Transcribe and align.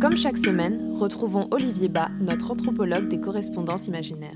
Comme 0.00 0.16
chaque 0.16 0.38
semaine, 0.38 0.94
retrouvons 0.94 1.46
Olivier 1.50 1.90
Bas, 1.90 2.08
notre 2.22 2.52
anthropologue 2.52 3.08
des 3.08 3.20
correspondances 3.20 3.86
imaginaires. 3.86 4.34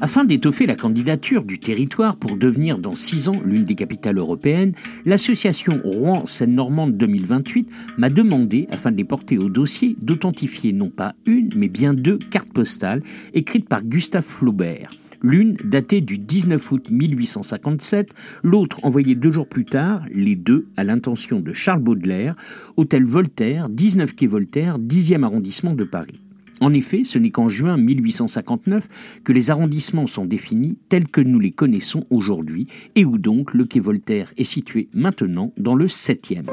Afin 0.00 0.24
d'étoffer 0.24 0.64
la 0.64 0.76
candidature 0.76 1.42
du 1.42 1.58
territoire 1.58 2.16
pour 2.16 2.36
devenir 2.36 2.78
dans 2.78 2.94
six 2.94 3.28
ans 3.28 3.40
l'une 3.44 3.64
des 3.64 3.74
capitales 3.74 4.18
européennes, 4.18 4.74
l'association 5.04 5.80
Rouen-Seine-Normande 5.82 6.96
2028 6.96 7.68
m'a 7.98 8.10
demandé, 8.10 8.68
afin 8.70 8.92
de 8.92 8.96
les 8.96 9.04
porter 9.04 9.38
au 9.38 9.48
dossier, 9.48 9.96
d'authentifier 10.00 10.72
non 10.72 10.88
pas 10.88 11.16
une, 11.26 11.50
mais 11.56 11.68
bien 11.68 11.92
deux 11.92 12.18
cartes 12.18 12.52
postales 12.52 13.02
écrites 13.34 13.68
par 13.68 13.82
Gustave 13.82 14.24
Flaubert. 14.24 14.92
L'une 15.22 15.54
datée 15.64 16.00
du 16.00 16.16
19 16.16 16.72
août 16.72 16.86
1857, 16.90 18.14
l'autre 18.42 18.80
envoyée 18.84 19.14
deux 19.14 19.30
jours 19.30 19.46
plus 19.46 19.66
tard, 19.66 20.02
les 20.10 20.34
deux 20.34 20.68
à 20.78 20.84
l'intention 20.84 21.40
de 21.40 21.52
Charles 21.52 21.82
Baudelaire, 21.82 22.34
hôtel 22.78 23.04
Voltaire, 23.04 23.68
19 23.68 24.14
quai 24.14 24.26
Voltaire, 24.26 24.78
10e 24.78 25.22
arrondissement 25.22 25.74
de 25.74 25.84
Paris. 25.84 26.20
En 26.62 26.72
effet, 26.72 27.04
ce 27.04 27.18
n'est 27.18 27.30
qu'en 27.30 27.50
juin 27.50 27.76
1859 27.76 29.20
que 29.22 29.32
les 29.32 29.50
arrondissements 29.50 30.06
sont 30.06 30.24
définis 30.24 30.78
tels 30.88 31.08
que 31.08 31.20
nous 31.20 31.38
les 31.38 31.52
connaissons 31.52 32.06
aujourd'hui 32.08 32.66
et 32.94 33.04
où 33.04 33.18
donc 33.18 33.52
le 33.52 33.66
quai 33.66 33.80
Voltaire 33.80 34.32
est 34.38 34.44
situé 34.44 34.88
maintenant 34.94 35.52
dans 35.58 35.74
le 35.74 35.86
7e. 35.86 36.46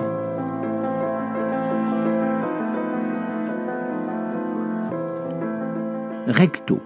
Recto. 6.27 6.81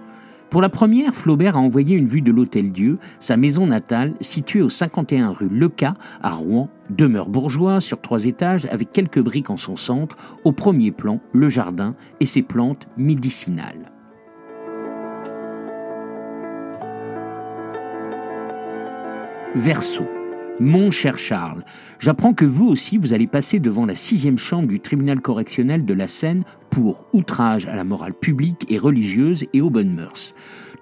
Pour 0.52 0.60
la 0.60 0.68
première, 0.68 1.14
Flaubert 1.14 1.56
a 1.56 1.60
envoyé 1.60 1.96
une 1.96 2.06
vue 2.06 2.20
de 2.20 2.30
l'Hôtel-Dieu, 2.30 2.98
sa 3.20 3.38
maison 3.38 3.66
natale, 3.66 4.12
située 4.20 4.60
au 4.60 4.68
51 4.68 5.30
rue 5.30 5.48
Leca, 5.48 5.94
à 6.22 6.28
Rouen, 6.28 6.68
demeure 6.90 7.30
bourgeois 7.30 7.80
sur 7.80 8.02
trois 8.02 8.26
étages 8.26 8.66
avec 8.66 8.92
quelques 8.92 9.22
briques 9.22 9.48
en 9.48 9.56
son 9.56 9.76
centre, 9.76 10.18
au 10.44 10.52
premier 10.52 10.90
plan, 10.90 11.20
le 11.32 11.48
jardin 11.48 11.94
et 12.20 12.26
ses 12.26 12.42
plantes 12.42 12.86
médicinales. 12.98 13.90
Verso. 19.54 20.04
Mon 20.60 20.90
cher 20.90 21.16
Charles, 21.16 21.64
j'apprends 21.98 22.34
que 22.34 22.44
vous 22.44 22.68
aussi 22.68 22.98
vous 22.98 23.14
allez 23.14 23.26
passer 23.26 23.58
devant 23.58 23.86
la 23.86 23.96
sixième 23.96 24.36
chambre 24.36 24.68
du 24.68 24.80
tribunal 24.80 25.20
correctionnel 25.20 25.86
de 25.86 25.94
la 25.94 26.08
Seine 26.08 26.44
pour 26.70 27.06
outrage 27.12 27.66
à 27.66 27.74
la 27.74 27.84
morale 27.84 28.12
publique 28.12 28.66
et 28.68 28.78
religieuse 28.78 29.46
et 29.54 29.62
aux 29.62 29.70
bonnes 29.70 29.94
mœurs. 29.94 30.34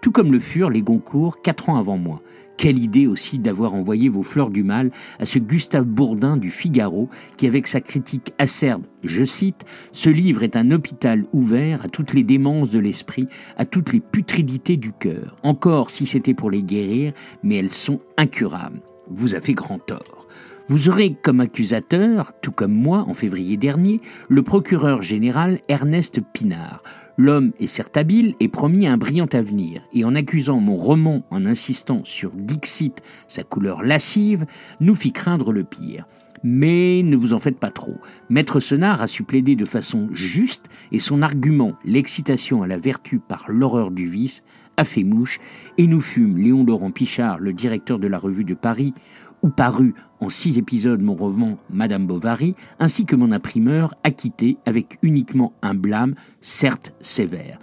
Tout 0.02 0.10
comme 0.10 0.32
le 0.32 0.40
furent 0.40 0.70
les 0.70 0.82
Goncourt 0.82 1.40
quatre 1.40 1.70
ans 1.70 1.78
avant 1.78 1.98
moi. 1.98 2.20
Quelle 2.56 2.78
idée 2.78 3.06
aussi 3.06 3.38
d'avoir 3.38 3.74
envoyé 3.74 4.10
vos 4.10 4.24
fleurs 4.24 4.50
du 4.50 4.64
mal 4.64 4.90
à 5.18 5.24
ce 5.24 5.38
Gustave 5.38 5.86
Bourdin 5.86 6.36
du 6.36 6.50
Figaro 6.50 7.08
qui, 7.38 7.46
avec 7.46 7.66
sa 7.66 7.80
critique 7.80 8.34
acerbe, 8.38 8.82
je 9.02 9.24
cite, 9.24 9.64
Ce 9.92 10.10
livre 10.10 10.42
est 10.42 10.56
un 10.56 10.72
hôpital 10.72 11.24
ouvert 11.32 11.84
à 11.84 11.88
toutes 11.88 12.12
les 12.12 12.24
démences 12.24 12.70
de 12.70 12.80
l'esprit, 12.80 13.28
à 13.56 13.64
toutes 13.64 13.92
les 13.94 14.00
putridités 14.00 14.76
du 14.76 14.92
cœur. 14.92 15.36
Encore 15.42 15.90
si 15.90 16.06
c'était 16.06 16.34
pour 16.34 16.50
les 16.50 16.62
guérir, 16.62 17.14
mais 17.42 17.54
elles 17.54 17.70
sont 17.70 18.00
incurables 18.18 18.82
vous 19.10 19.34
a 19.34 19.40
fait 19.40 19.54
grand 19.54 19.78
tort. 19.78 20.26
Vous 20.68 20.88
aurez 20.88 21.14
comme 21.20 21.40
accusateur, 21.40 22.32
tout 22.42 22.52
comme 22.52 22.72
moi 22.72 23.04
en 23.08 23.12
février 23.12 23.56
dernier, 23.56 24.00
le 24.28 24.42
procureur 24.42 25.02
général 25.02 25.58
Ernest 25.68 26.20
Pinard. 26.32 26.82
L'homme 27.16 27.52
est 27.58 27.66
certes 27.66 27.96
habile 27.96 28.34
et 28.40 28.48
promis 28.48 28.86
un 28.86 28.96
brillant 28.96 29.28
avenir, 29.32 29.82
et 29.92 30.04
en 30.04 30.14
accusant 30.14 30.60
mon 30.60 30.76
roman 30.76 31.24
en 31.30 31.44
insistant 31.44 32.02
sur 32.04 32.30
Dixit, 32.30 33.02
sa 33.28 33.42
couleur 33.42 33.82
lascive, 33.82 34.46
nous 34.78 34.94
fit 34.94 35.12
craindre 35.12 35.52
le 35.52 35.64
pire. 35.64 36.06
Mais 36.42 37.02
ne 37.04 37.16
vous 37.16 37.32
en 37.32 37.38
faites 37.38 37.58
pas 37.58 37.70
trop. 37.70 37.96
Maître 38.28 38.60
Senard 38.60 39.02
a 39.02 39.06
su 39.06 39.24
plaider 39.24 39.56
de 39.56 39.64
façon 39.64 40.08
juste 40.12 40.66
et 40.90 40.98
son 40.98 41.22
argument, 41.22 41.74
l'excitation 41.84 42.62
à 42.62 42.66
la 42.66 42.78
vertu 42.78 43.18
par 43.18 43.44
l'horreur 43.48 43.90
du 43.90 44.06
vice, 44.06 44.42
a 44.76 44.84
fait 44.84 45.04
mouche 45.04 45.38
et 45.76 45.86
nous 45.86 46.00
fûmes 46.00 46.38
Léon 46.38 46.64
Laurent 46.64 46.90
Pichard, 46.90 47.38
le 47.38 47.52
directeur 47.52 47.98
de 47.98 48.06
la 48.06 48.18
revue 48.18 48.44
de 48.44 48.54
Paris, 48.54 48.94
où 49.42 49.48
parut 49.48 49.94
en 50.20 50.28
six 50.28 50.58
épisodes 50.58 51.02
mon 51.02 51.14
roman 51.14 51.58
Madame 51.70 52.06
Bovary, 52.06 52.54
ainsi 52.78 53.04
que 53.04 53.16
mon 53.16 53.32
imprimeur, 53.32 53.94
acquitté 54.04 54.58
avec 54.66 54.98
uniquement 55.02 55.52
un 55.62 55.74
blâme, 55.74 56.14
certes 56.40 56.94
sévère. 57.00 57.58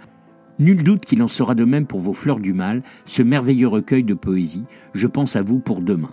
Nul 0.58 0.82
doute 0.82 1.04
qu'il 1.04 1.22
en 1.22 1.28
sera 1.28 1.54
de 1.54 1.64
même 1.64 1.86
pour 1.86 2.00
vos 2.00 2.12
fleurs 2.12 2.40
du 2.40 2.52
mal, 2.52 2.82
ce 3.04 3.22
merveilleux 3.22 3.68
recueil 3.68 4.02
de 4.02 4.14
poésie. 4.14 4.64
Je 4.92 5.06
pense 5.06 5.36
à 5.36 5.42
vous 5.42 5.60
pour 5.60 5.80
demain. 5.80 6.10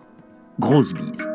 Grosse 0.60 0.94
bise. 0.94 1.28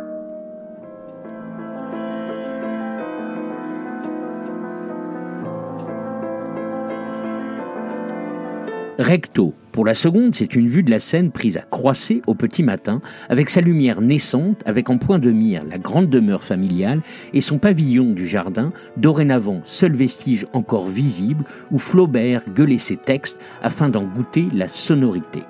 Recto. 9.00 9.54
Pour 9.72 9.86
la 9.86 9.94
seconde, 9.94 10.34
c'est 10.34 10.54
une 10.54 10.68
vue 10.68 10.82
de 10.82 10.90
la 10.90 11.00
scène 11.00 11.30
prise 11.30 11.56
à 11.56 11.62
croisser 11.62 12.20
au 12.26 12.34
petit 12.34 12.62
matin, 12.62 13.00
avec 13.30 13.48
sa 13.48 13.62
lumière 13.62 14.02
naissante, 14.02 14.62
avec 14.66 14.90
en 14.90 14.98
point 14.98 15.18
de 15.18 15.30
mire 15.30 15.64
la 15.64 15.78
grande 15.78 16.10
demeure 16.10 16.44
familiale 16.44 17.00
et 17.32 17.40
son 17.40 17.56
pavillon 17.56 18.10
du 18.10 18.26
jardin, 18.26 18.72
dorénavant 18.98 19.62
seul 19.64 19.92
vestige 19.92 20.44
encore 20.52 20.86
visible 20.86 21.46
où 21.72 21.78
Flaubert 21.78 22.44
gueulait 22.54 22.76
ses 22.76 22.98
textes 22.98 23.40
afin 23.62 23.88
d'en 23.88 24.04
goûter 24.04 24.48
la 24.52 24.68
sonorité. 24.68 25.44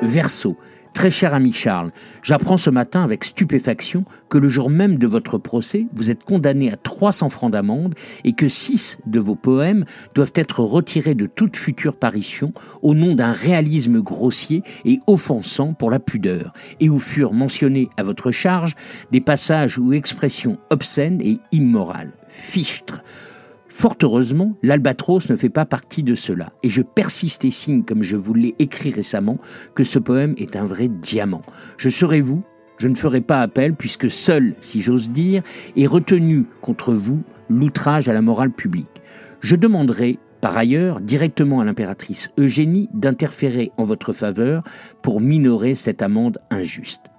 Verso. 0.00 0.56
Très 0.94 1.10
cher 1.10 1.32
ami 1.32 1.52
Charles, 1.52 1.90
j'apprends 2.22 2.58
ce 2.58 2.68
matin 2.68 3.02
avec 3.02 3.24
stupéfaction 3.24 4.04
que 4.28 4.36
le 4.36 4.50
jour 4.50 4.68
même 4.68 4.98
de 4.98 5.06
votre 5.06 5.38
procès, 5.38 5.86
vous 5.94 6.10
êtes 6.10 6.22
condamné 6.22 6.70
à 6.70 6.76
300 6.76 7.30
francs 7.30 7.50
d'amende 7.50 7.94
et 8.24 8.34
que 8.34 8.48
six 8.48 8.98
de 9.06 9.18
vos 9.18 9.34
poèmes 9.34 9.86
doivent 10.14 10.34
être 10.34 10.60
retirés 10.60 11.14
de 11.14 11.26
toute 11.26 11.56
future 11.56 11.96
parution 11.96 12.52
au 12.82 12.94
nom 12.94 13.14
d'un 13.14 13.32
réalisme 13.32 14.00
grossier 14.00 14.62
et 14.84 15.00
offensant 15.06 15.72
pour 15.72 15.90
la 15.90 15.98
pudeur, 15.98 16.52
et 16.78 16.90
où 16.90 16.98
furent 16.98 17.32
mentionnés 17.32 17.88
à 17.96 18.02
votre 18.02 18.30
charge 18.30 18.74
des 19.10 19.20
passages 19.20 19.78
ou 19.78 19.94
expressions 19.94 20.58
obscènes 20.70 21.22
et 21.22 21.38
immorales. 21.52 22.12
Fichtre 22.28 23.02
Fort 23.74 23.96
heureusement, 24.02 24.54
l'Albatros 24.62 25.30
ne 25.30 25.34
fait 25.34 25.48
pas 25.48 25.64
partie 25.64 26.02
de 26.02 26.14
cela, 26.14 26.52
et 26.62 26.68
je 26.68 26.82
persiste 26.82 27.46
et 27.46 27.50
signe, 27.50 27.84
comme 27.84 28.02
je 28.02 28.16
vous 28.16 28.34
l'ai 28.34 28.54
écrit 28.58 28.90
récemment, 28.90 29.38
que 29.74 29.82
ce 29.82 29.98
poème 29.98 30.34
est 30.36 30.56
un 30.56 30.66
vrai 30.66 30.88
diamant. 30.88 31.40
Je 31.78 31.88
serai 31.88 32.20
vous, 32.20 32.42
je 32.76 32.86
ne 32.86 32.94
ferai 32.94 33.22
pas 33.22 33.40
appel, 33.40 33.74
puisque 33.74 34.10
seul, 34.10 34.54
si 34.60 34.82
j'ose 34.82 35.10
dire, 35.10 35.42
est 35.74 35.86
retenu 35.86 36.44
contre 36.60 36.92
vous 36.92 37.22
l'outrage 37.48 38.10
à 38.10 38.12
la 38.12 38.20
morale 38.20 38.52
publique. 38.52 39.00
Je 39.40 39.56
demanderai, 39.56 40.18
par 40.42 40.54
ailleurs, 40.54 41.00
directement 41.00 41.60
à 41.60 41.64
l'impératrice 41.64 42.28
Eugénie 42.38 42.90
d'interférer 42.92 43.72
en 43.78 43.84
votre 43.84 44.12
faveur 44.12 44.62
pour 45.00 45.22
minorer 45.22 45.74
cette 45.74 46.02
amende 46.02 46.38
injuste. 46.50 47.11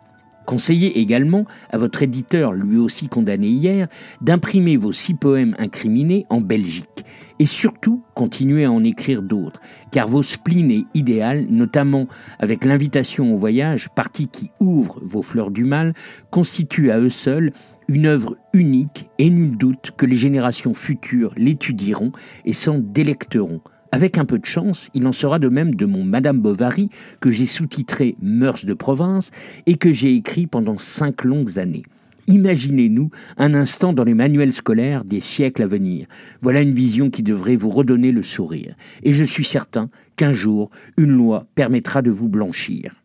Conseillez 0.46 1.00
également 1.00 1.46
à 1.70 1.78
votre 1.78 2.04
éditeur, 2.04 2.54
lui 2.54 2.78
aussi 2.78 3.08
condamné 3.08 3.48
hier, 3.48 3.88
d'imprimer 4.22 4.78
vos 4.78 4.92
six 4.92 5.14
poèmes 5.14 5.56
incriminés 5.58 6.26
en 6.30 6.42
Belgique. 6.42 7.06
Et 7.40 7.46
surtout, 7.46 8.04
continuez 8.14 8.66
à 8.66 8.72
en 8.72 8.84
écrire 8.84 9.22
d'autres, 9.22 9.60
car 9.92 10.08
vos 10.08 10.24
spleens 10.24 10.70
et 10.70 10.86
idéal, 10.94 11.48
notamment 11.50 12.08
avec 12.40 12.64
l'invitation 12.64 13.34
au 13.34 13.38
voyage, 13.38 13.90
partie 13.96 14.28
qui 14.28 14.52
ouvre 14.60 15.00
vos 15.02 15.22
fleurs 15.22 15.52
du 15.52 15.64
mal, 15.64 15.94
constituent 16.30 16.92
à 16.92 17.00
eux 17.00 17.10
seuls 17.10 17.52
une 17.88 18.06
œuvre 18.06 18.38
unique 18.54 19.10
et 19.18 19.30
nul 19.30 19.58
doute 19.58 19.92
que 19.98 20.06
les 20.06 20.18
générations 20.18 20.74
futures 20.74 21.34
l'étudieront 21.36 22.12
et 22.46 22.54
s'en 22.54 22.78
délecteront. 22.78 23.62
Avec 23.94 24.18
un 24.18 24.26
peu 24.26 24.40
de 24.40 24.46
chance, 24.46 24.90
il 24.96 25.06
en 25.06 25.12
sera 25.12 25.38
de 25.38 25.50
même 25.50 25.76
de 25.76 25.86
mon 25.86 26.04
Madame 26.04 26.40
Bovary, 26.40 26.90
que 27.20 27.30
j'ai 27.30 27.46
sous-titré 27.46 28.16
Mœurs 28.24 28.66
de 28.66 28.74
province 28.74 29.30
et 29.68 29.76
que 29.76 29.92
j'ai 29.92 30.16
écrit 30.16 30.48
pendant 30.48 30.80
cinq 30.80 31.24
longues 31.24 31.60
années. 31.60 31.84
Imaginez-nous 32.26 33.12
un 33.38 33.54
instant 33.54 33.94
dans 33.94 34.04
les 34.04 34.16
manuels 34.16 34.52
scolaires 34.52 35.06
des 35.06 35.22
siècles 35.22 35.62
à 35.62 35.68
venir. 35.68 36.08
Voilà 36.42 36.62
une 36.62 36.74
vision 36.74 37.12
qui 37.12 37.22
devrait 37.22 37.56
vous 37.56 37.70
redonner 37.70 38.12
le 38.12 38.24
sourire. 38.24 38.74
Et 39.04 39.14
je 39.14 39.24
suis 39.24 39.46
certain 39.46 39.92
qu'un 40.16 40.34
jour, 40.34 40.72
une 40.98 41.12
loi 41.12 41.46
permettra 41.54 42.02
de 42.02 42.10
vous 42.10 42.30
blanchir. 42.30 42.96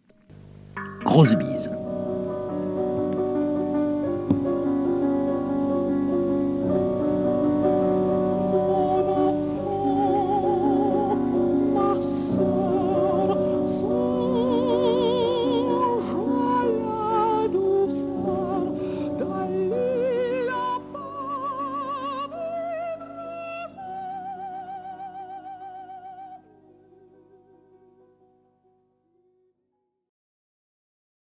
Grosse 1.04 1.36
bise. 1.36 1.70